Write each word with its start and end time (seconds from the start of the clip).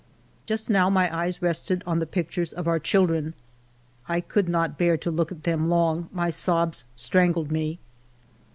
"Just 0.47 0.67
now 0.67 0.89
my 0.89 1.15
eyes 1.15 1.43
rested 1.43 1.83
on 1.85 1.99
the 1.99 2.07
pictures 2.07 2.53
of 2.53 2.67
our 2.67 2.79
children. 2.79 3.35
I 4.07 4.19
could 4.19 4.49
not 4.49 4.75
bear 4.79 4.97
to 4.97 5.11
look 5.11 5.31
at 5.31 5.43
them 5.43 5.69
long; 5.69 6.09
my 6.11 6.31
sobs 6.31 6.85
strangled 6.95 7.51
me. 7.51 7.77